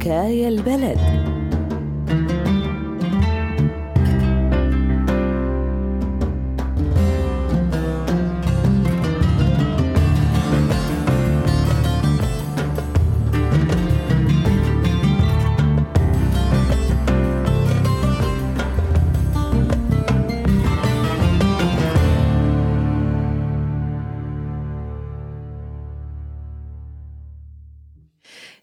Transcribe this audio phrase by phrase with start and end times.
[0.00, 1.39] حكاية البلد.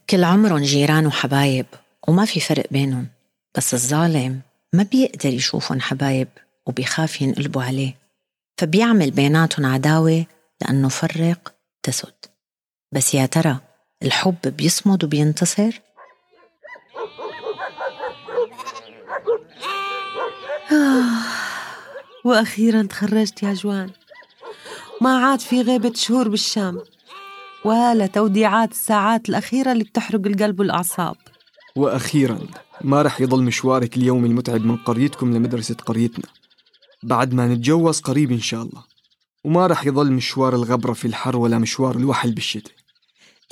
[0.09, 1.65] كل عمرهم جيران وحبايب
[2.07, 3.07] وما في فرق بينهم.
[3.57, 4.41] بس الظالم
[4.73, 6.27] ما بيقدر يشوفهم حبايب
[6.65, 7.95] وبيخاف ينقلبوا عليه.
[8.57, 10.25] فبيعمل بيناتهم عداوة
[10.61, 11.53] لأنه فرق
[11.83, 12.13] تسد.
[12.91, 13.59] بس يا ترى
[14.03, 15.81] الحب بيصمد وبينتصر؟
[20.71, 21.23] آه
[22.23, 23.91] وأخيرا تخرجت يا جوان.
[25.01, 26.81] ما عاد في غيبة شهور بالشام.
[27.65, 31.15] ولا توديعات الساعات الأخيرة اللي بتحرق القلب والأعصاب.
[31.75, 32.39] وأخيرا
[32.81, 36.25] ما رح يضل مشوارك اليومي المتعب من قريتكم لمدرسة قريتنا.
[37.03, 38.83] بعد ما نتجوز قريب إن شاء الله.
[39.43, 42.73] وما رح يضل مشوار الغبرة في الحر ولا مشوار الوحل بالشتاء.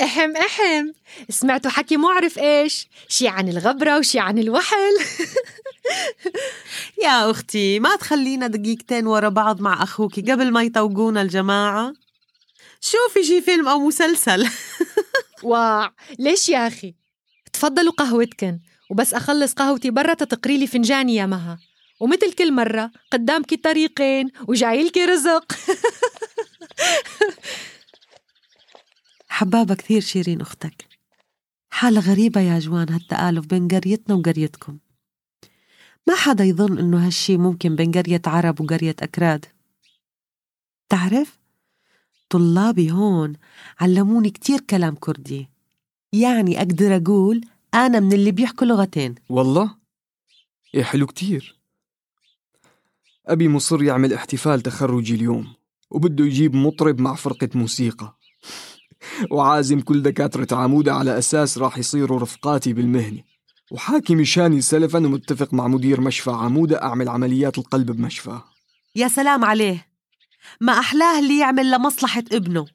[0.02, 0.92] احم احم
[1.30, 4.96] سمعتوا حكي مو عرف إيش؟ شي عن الغبرة وشي عن الوحل.
[7.04, 11.94] يا أختي ما تخلينا دقيقتين ورا بعض مع أخوك قبل ما يطوقونا الجماعة.
[12.82, 14.48] شوفي شي فيلم أو مسلسل.
[15.44, 16.96] واع ليش يا أخي؟
[17.54, 18.60] تفضلوا قهوتكن
[18.90, 21.60] وبس أخلص قهوتي برا تقري لي فنجاني يا مها
[22.00, 25.54] ومثل كل مرة قدامك طريقين وجايلك رزق.
[29.28, 30.86] حبابة كثير شيرين أختك.
[31.70, 34.78] حالة غريبة يا جوان هالتآلف بين قريتنا وقريتكم.
[36.08, 39.46] ما حدا يظن إنه هالشي ممكن بين قرية عرب وقرية أكراد.
[40.90, 41.40] تعرف؟
[42.30, 43.34] طلابي هون
[43.80, 45.50] علموني كتير كلام كردي.
[46.14, 47.42] يعني أقدر أقول
[47.74, 49.16] أنا من اللي بيحكوا لغتين.
[49.30, 49.76] والله؟
[50.76, 51.56] إيه حلو كتير.
[53.28, 55.48] أبي مصر يعمل احتفال تخرجي اليوم
[55.92, 58.18] وبده يجيب مطرب مع فرقة موسيقى.
[59.32, 63.24] وعازم كل دكاترة عمودة على أساس راح يصيروا رفقاتي بالمهنة.
[63.72, 68.44] وحاكي مشاني سلفا ومتفق مع مدير مشفى عمودة أعمل عمليات القلب بمشفاه
[68.96, 69.95] يا سلام عليه.
[70.62, 72.66] ما أحلاه اللي يعمل لمصلحة ابنه.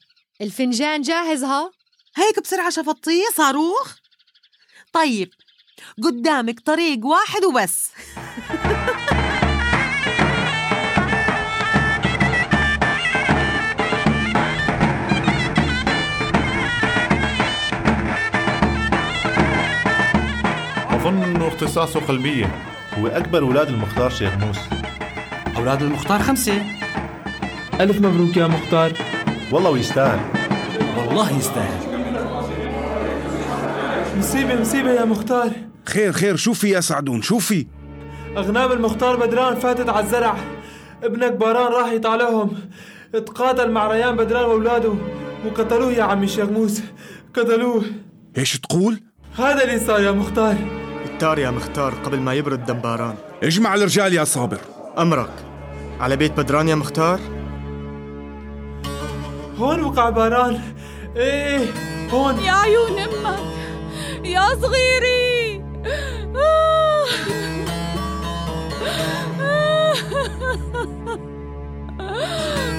[0.40, 1.70] الفنجان جاهز ها
[2.16, 3.94] هيك بسرعة شفطيه صاروخ.
[4.92, 5.30] طيب
[6.02, 7.90] قدامك طريق واحد وبس.
[20.90, 22.64] أظن إنه اختصاصه قلبية.
[22.98, 24.60] هو أكبر أولاد المختار شيخ موسى.
[25.56, 26.79] أولاد المختار خمسة.
[27.80, 28.92] ألف مبروك يا مختار.
[29.52, 30.20] والله ويستاهل
[30.98, 31.80] والله يستاهل.
[34.18, 35.50] مصيبة مصيبة يا مختار.
[35.86, 36.36] خير خير.
[36.36, 37.66] شو في يا سعدون شو في
[38.36, 40.36] أغنام المختار بدران فاتت على الزرع.
[41.02, 42.50] ابنك باران راح يطالعهم.
[43.12, 44.94] تقاتل مع ريان بدران وأولاده.
[45.46, 46.82] وقتلوه يا عمي شرموس
[47.34, 47.84] قتلوه.
[48.38, 49.00] إيش تقول؟
[49.38, 50.56] هذا اللي صار يا مختار.
[51.04, 54.58] التار يا مختار قبل ما يبرد دمباران اجمع الرجال يا صابر.
[54.98, 55.30] أمرك.
[56.00, 57.20] على بيت بدران يا مختار؟
[59.60, 60.60] هون وقع باران.
[61.16, 61.72] إيه
[62.12, 62.38] هون.
[62.40, 63.38] يا عيون أمك
[64.24, 65.60] يا صغيري.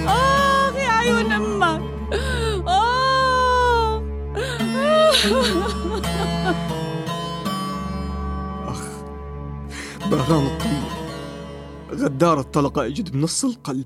[0.07, 1.81] آخ يا عيون أمك.
[2.67, 4.03] آه.
[8.67, 8.81] أخ
[10.11, 10.83] بهران الطيب
[11.91, 13.85] غدار الطلقة اجت بنص القلب.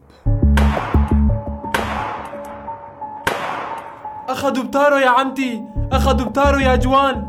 [4.35, 5.63] أخذوا بتارو يا عمتي.
[5.91, 7.25] أخذوا بتارو يا جوان.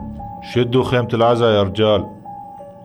[0.53, 2.07] شدوا خيمة العزا يا رجال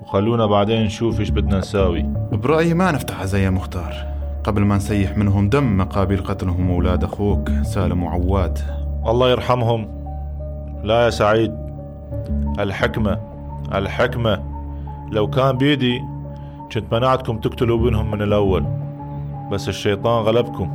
[0.02, 2.06] وخلونا بعدين نشوف إيش بدنا نساوي.
[2.32, 3.94] برأيي ما نفتح عزا يا مختار.
[4.44, 8.60] قبل ما نسيح منهم دم مقابل قتلهم أولاد أخوك سالم وعواد.
[9.08, 9.88] الله يرحمهم.
[10.84, 11.56] لا يا سعيد
[12.60, 13.20] الحكمة
[13.74, 14.44] الحكمة.
[15.12, 16.02] لو كان بيدي
[16.74, 18.66] كنت منعتكم تقتلوا ابنهم من الأول
[19.52, 20.72] بس الشيطان غلبكم.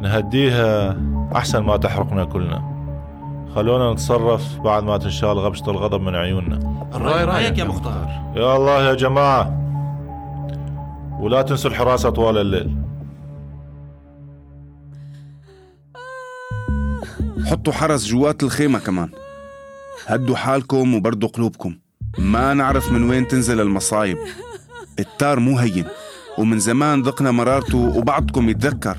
[0.00, 0.96] نهديها
[1.36, 2.80] أحسن ما تحرقنا كلنا.
[3.54, 6.88] خلونا نتصرف بعد ما تنشال غبشة الغضب من عيوننا.
[6.94, 8.32] الرأي رأيك يا مختار.
[8.36, 9.56] يا الله يا جماعة.
[11.20, 12.76] ولا تنسوا الحراسة طوال الليل.
[17.46, 19.08] حطوا حرس جوات الخيمة كمان.
[20.06, 21.76] هدوا حالكم وبردوا قلوبكم.
[22.18, 24.18] ما نعرف من وين تنزل المصايب.
[24.98, 25.84] التار مو هين.
[26.38, 28.96] ومن زمان ذقنا مرارته وبعضكم يتذكر.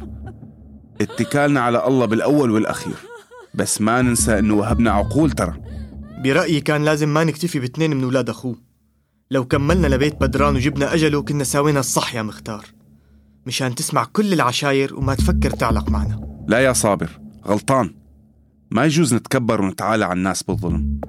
[1.01, 2.95] اتكالنا على الله بالأول والأخير.
[3.53, 5.53] بس ما ننسى إنه وهبنا عقول ترى.
[6.23, 8.55] برأيي كان لازم ما نكتفي باثنين من ولاد أخوه.
[9.31, 12.65] لو كملنا لبيت بدران وجبنا أجله كنا ساوينا الصح يا مختار.
[13.45, 16.43] مشان تسمع كل العشاير وما تفكر تعلق معنا.
[16.47, 17.09] لا يا صابر
[17.47, 17.93] غلطان.
[18.71, 21.01] ما يجوز نتكبر ونتعالى على الناس بالظلم.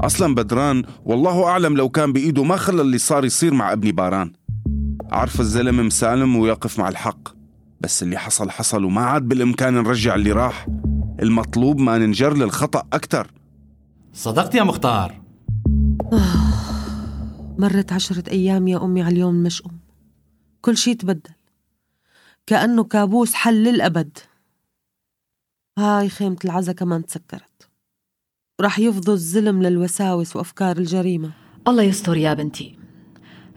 [0.00, 4.32] أصلا بدران والله أعلم لو كان بإيده ما خلى اللي صار يصير مع ابني باران.
[5.10, 7.37] عارف الزلمة مسالم ويقف مع الحق.
[7.80, 10.66] بس اللي حصل حصل وما عاد بالإمكان نرجع اللي راح.
[11.22, 13.32] المطلوب ما ننجر للخطأ أكتر.
[14.12, 15.22] صدقت يا مختار.
[17.58, 19.78] مرت عشرة أيام يا أمي على اليوم المشؤوم
[20.60, 21.30] كل شي تبدل.
[22.46, 24.18] كأنه كابوس حل للأبد.
[25.78, 27.68] هاي خيمة العزا كمان تسكرت.
[28.60, 31.30] راح يفضوا الزلم للوساوس وأفكار الجريمة.
[31.68, 32.78] الله يستر يا بنتي.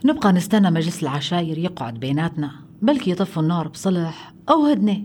[0.04, 2.71] نبقى نستنى مجلس العشاير يقعد بيناتنا.
[2.82, 5.02] بلكي يطفوا النار بصلح أو هدنة.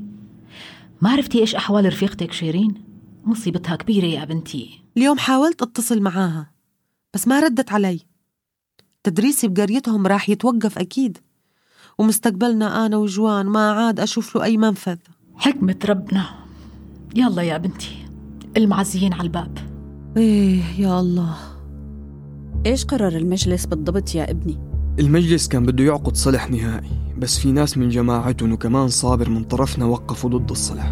[1.02, 2.84] ما عرفتي إيش أحوال رفيقتك شيرين؟
[3.24, 4.82] مصيبتها كبيرة يا بنتي.
[4.98, 6.52] اليوم حاولت أتصل معاها
[7.14, 8.00] بس ما ردت علي.
[9.04, 11.18] تدريسي بقريتهم راح يتوقف أكيد
[11.98, 14.98] ومستقبلنا أنا وجوان ما عاد أشوف له أي منفذ.
[15.36, 16.26] حكمة ربنا.
[17.16, 18.06] يلا يا بنتي
[18.58, 19.58] المعزيين على الباب.
[20.18, 21.38] إيه يا الله.
[22.66, 24.67] إيش قرر المجلس بالضبط يا ابني؟
[25.00, 29.86] المجلس كان بده يعقد صلح نهائي بس في ناس من جماعتهم وكمان صابر من طرفنا
[29.86, 30.92] وقفوا ضد الصلح.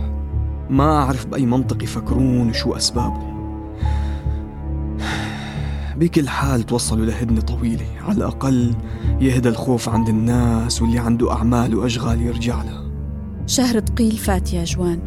[0.70, 3.36] ما أعرف بأي منطق يفكرون وشو أسبابهم
[5.98, 8.76] بكل حال توصلوا لهدنة طويلة على الأقل
[9.22, 12.86] يهدى الخوف عند الناس واللي عنده أعمال وأشغال يرجع لها.
[13.48, 15.00] شهر ثقيل فات يا جوان.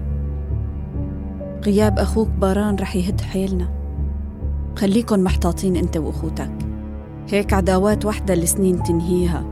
[1.65, 3.69] غياب أخوك باران رح يهد حيلنا.
[4.77, 6.68] خليكن محتاطين أنت وأخوتك.
[7.31, 9.45] هيك عداوات وحدة لسنين تنهيها.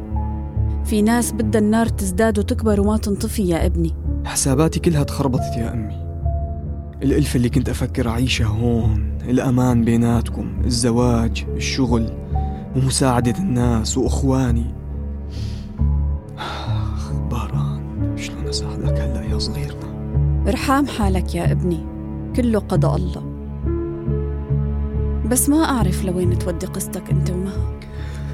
[0.84, 3.94] في ناس بدها النار تزداد وتكبر وما تنطفي يا ابني.
[4.24, 6.06] حساباتي كلها تخربطت يا أمي.
[7.02, 12.12] الألفة اللي كنت أفكر أعيشها هون الأمان بيناتكم الزواج الشغل
[12.76, 14.74] ومساعدة الناس وأخواني.
[17.30, 19.96] باران شلون أساعدك هلأ يا صغيرنا؟
[20.48, 21.86] ارحام حالك يا ابني.
[22.36, 23.25] كله قضاء الله.
[25.30, 27.80] بس ما أعرف لوين تودي قصتك أنت ومها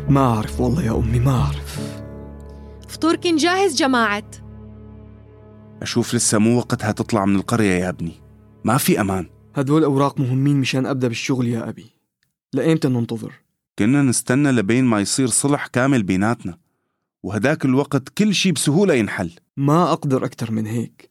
[0.09, 1.81] ما أعرف والله يا أمي ما أعرف.
[2.89, 4.25] فطوركن جاهز جماعة؟
[5.83, 8.13] أشوف لسه مو وقتها تطلع من القرية يا ابني.
[8.65, 9.27] ما في أمان.
[9.55, 11.95] هدول أوراق مهمين مشان أبدأ بالشغل يا أبي.
[12.53, 13.33] لأيمتى ننتظر؟
[13.79, 16.59] كنا نستنى لبين ما يصير صلح كامل بيناتنا.
[17.23, 19.31] وهداك الوقت كل شي بسهولة ينحل.
[19.57, 21.11] ما أقدر أكتر من هيك.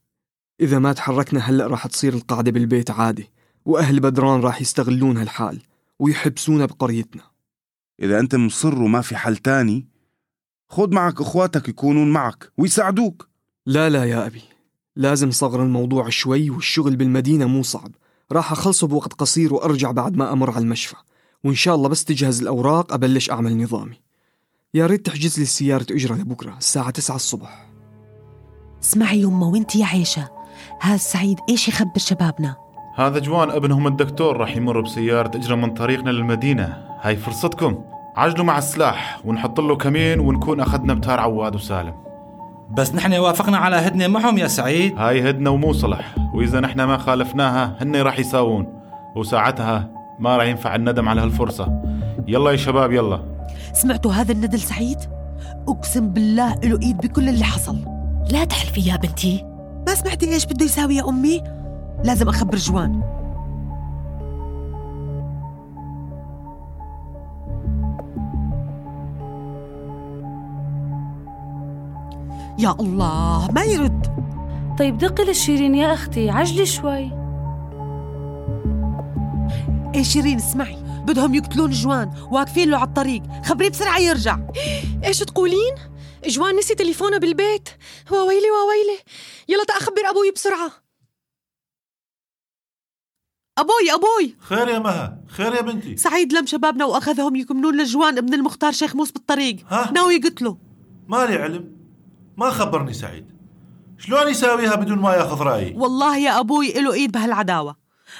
[0.61, 3.29] إذا ما تحركنا هلأ راح تصير القاعدة بالبيت عادي
[3.65, 5.61] وأهل بدران راح يستغلون هالحال.
[6.01, 7.23] ويحبسونا بقريتنا.
[7.99, 9.87] إذا أنت مصر وما في حل تاني
[10.69, 13.27] خد معك إخواتك يكونون معك ويساعدوك.
[13.65, 14.41] لا لا يا أبي
[14.95, 17.91] لازم صغر الموضوع شوي والشغل بالمدينة مو صعب.
[18.31, 20.95] راح أخلصه بوقت قصير وأرجع بعد ما أمر على المشفى.
[21.43, 24.01] وإن شاء الله بس تجهز الأوراق أبلش أعمل نظامي.
[24.73, 27.69] يا ريت تحجز لي السيارة أجرة لبكرة الساعة 9 الصبح.
[28.83, 30.29] اسمعي يمه وأنت يا عيشة.
[30.79, 32.70] هذا سعيد إيش يخبر شبابنا؟
[33.07, 36.77] هذا جوان ابنهم الدكتور راح يمر بسيارة إجرة من طريقنا للمدينة.
[37.01, 37.83] هاي فرصتكم.
[38.15, 41.93] عجلوا مع السلاح ونحط له كمين ونكون أخذنا بتار عواد وسالم.
[42.71, 44.97] بس نحن وافقنا على هدنة معهم يا سعيد.
[44.97, 46.15] هاي هدنة ومو صلح.
[46.33, 48.67] وإذا نحن ما خالفناها هن راح يساوون.
[49.15, 49.89] وساعتها
[50.19, 51.81] ما راح ينفع الندم على هالفرصة.
[52.27, 53.23] يلا يا شباب يلا.
[53.73, 54.97] سمعتوا هذا الندل سعيد؟
[55.67, 57.77] أقسم بالله له إيد بكل اللي حصل.
[58.31, 59.45] لا تحلفي يا بنتي.
[59.87, 61.43] ما سمعتي إيش بده يساوي يا أمي؟
[62.03, 63.01] لازم أخبر جوان.
[72.59, 74.07] يا الله ما يرد.
[74.79, 77.11] طيب دقي للشيرين يا أختي عجلي شوي.
[79.95, 80.77] إيه شيرين اسمعي.
[81.05, 83.23] بدهم يقتلون جوان واقفين له على الطريق.
[83.45, 84.39] خبريه بسرعة يرجع.
[85.05, 85.75] إيش تقولين؟
[86.25, 87.69] جوان نسي تليفونه بالبيت.
[88.11, 88.99] وويلي وويلي
[89.49, 90.80] يلا تأخبر أبوي بسرعة.
[93.61, 94.35] أبوي أبوي.
[94.39, 95.97] خير يا مها خير يا بنتي.
[95.97, 99.55] سعيد لم شبابنا وأخذهم يكملون لجوان ابن المختار شيخ موس بالطريق.
[99.69, 100.57] ها؟ ناوي يقتله
[101.07, 101.71] مالي علم.
[102.37, 103.25] ما خبرني سعيد.
[103.97, 107.75] شلون يساويها بدون ما ياخذ رأيي؟ والله يا أبوي له إيد بهالعداوة.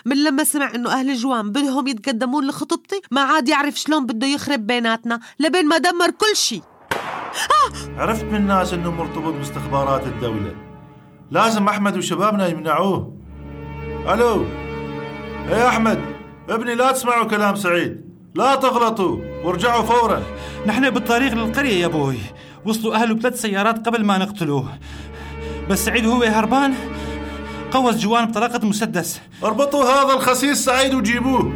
[0.05, 4.67] من لما سمع إنه أهل جوان بدهم يتقدمون لخطبتي ما عاد يعرف شلون بده يخرب
[4.67, 6.62] بيناتنا لبين ما دمر كل شيء.
[7.98, 10.55] عرفت من الناس إنه مرتبط باستخبارات الدولة.
[11.31, 13.17] لازم أحمد وشبابنا يمنعوه.
[14.07, 14.45] ألو!
[15.50, 16.00] يا أحمد؟
[16.50, 18.01] ابني لا تسمعوا كلام سعيد.
[18.36, 19.17] لا تغلطوا.
[19.43, 20.24] وارجعوا فورا.
[20.65, 22.17] نحن بالطريق للقرية يا بوي.
[22.65, 24.77] وصلوا أهله بثلاث سيارات قبل ما نقتلوه.
[25.69, 26.74] بس سعيد هو إيه هربان؟
[27.71, 31.53] قوس جوان بطلاقة مسدس اربطوا هذا الخسيس سعيد وجيبوه.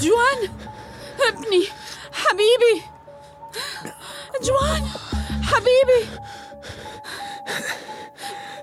[0.00, 0.40] جوان
[1.28, 1.64] ابني
[2.12, 2.82] حبيبي.
[4.42, 4.82] جوان.
[5.48, 6.20] حبيبي.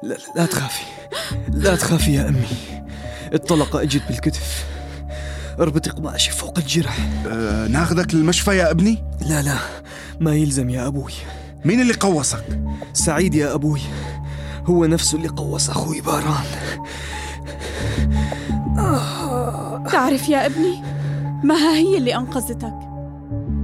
[0.04, 0.84] لا, لا تخافي.
[1.48, 2.48] لا تخافي يا أمي.
[3.34, 4.65] الطلقة اجت بالكتف.
[5.60, 6.98] اربطي قماشي فوق الجرح.
[7.27, 9.58] أه ناخذك للمشفى يا أبني؟ لا لا.
[10.20, 11.13] ما يلزم يا أبوي.
[11.65, 12.60] مين اللي قوصك؟
[12.94, 13.82] سعيد يا أبوي.
[14.65, 16.46] هو نفسه اللي قوص أخوي باران.
[19.92, 20.84] تعرف يا أبني
[21.44, 22.74] مها هي اللي أنقذتك؟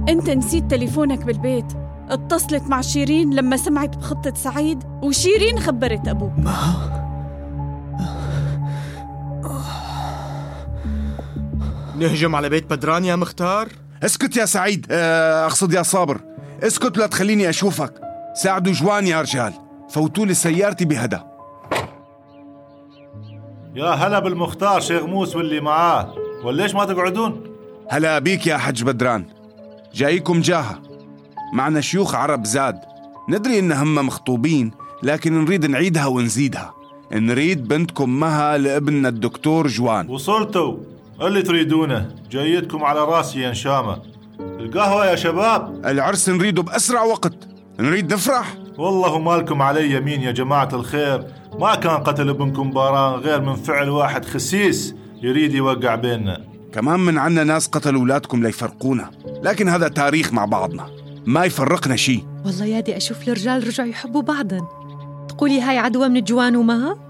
[0.08, 1.66] أنت نسيت تليفونك بالبيت.
[2.12, 6.92] اتصلت مع شيرين لما سمعت بخطة سعيد وشيرين خبرت أبوك مها
[11.96, 13.68] نهجم على بيت بدران يا مختار؟
[14.02, 14.86] اسكت يا سعيد.
[14.90, 16.20] أه، أقصد يا صابر.
[16.62, 17.92] اسكت لا تخليني أشوفك.
[18.34, 19.52] ساعدوا جوان يا رجال.
[19.90, 21.18] فوتوا لي سيارتي بهدى
[23.74, 26.14] يا هلا بالمختار شيخ موس واللي معاه.
[26.44, 27.44] وليش ما تقعدون؟
[27.90, 29.26] هلا بيك يا حج بدران.
[29.94, 30.91] جايكم جاهة.
[31.52, 32.80] معنا شيوخ عرب زاد.
[33.28, 34.70] ندري إن هم مخطوبين
[35.02, 36.74] لكن نريد نعيدها ونزيدها.
[37.12, 40.10] نريد بنتكم مها لابننا الدكتور جوان.
[40.10, 40.76] وصلتوا.
[41.20, 42.08] اللي تريدونه.
[42.30, 44.02] جايتكم على راسي يا نشامة.
[44.40, 45.86] القهوة يا شباب.
[45.86, 47.34] العرس نريده بأسرع وقت.
[47.80, 48.54] نريد نفرح.
[48.78, 51.24] والله مالكم علي يمين يا جماعة الخير.
[51.58, 56.40] ما كان قتل ابنكم باران غير من فعل واحد خسيس يريد يوقع بيننا.
[56.74, 59.10] كمان من عنا ناس قتلوا أولادكم ليفرقونا.
[59.42, 61.01] لكن هذا تاريخ مع بعضنا.
[61.26, 64.68] ما يفرقنا شيء والله يا دي أشوف الرجال رجعوا يحبوا بعضا.
[65.28, 66.96] تقولي هاي عدوى من الجوان ومها؟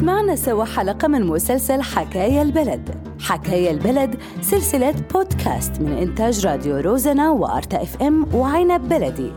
[0.00, 2.94] سمعنا سوا حلقة من مسلسل حكاية البلد.
[3.20, 9.32] حكاية البلد سلسلة بودكاست من إنتاج راديو روزنا وأرتا إف إم وعنب بلدي.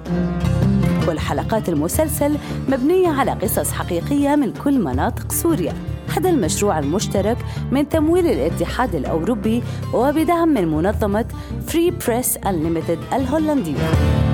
[1.05, 5.73] كل حلقات المسلسل مبنية على قصص حقيقية من كل مناطق سوريا.
[6.17, 7.37] هذا المشروع المشترك
[7.71, 9.63] من تمويل الاتحاد الأوروبي
[9.93, 11.25] وبدعم من منظمة
[11.67, 14.28] فري بريس Unlimited الهولندية.